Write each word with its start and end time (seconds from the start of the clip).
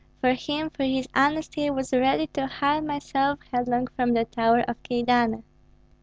For 0.19 0.33
him, 0.33 0.71
for 0.71 0.81
his 0.83 1.07
honesty 1.13 1.67
I 1.67 1.69
was 1.69 1.93
ready 1.93 2.25
to 2.33 2.47
hurl 2.47 2.81
myself 2.81 3.37
headlong 3.51 3.85
from 3.95 4.13
the 4.13 4.25
tower 4.25 4.61
of 4.67 4.81
Kyedani." 4.81 5.43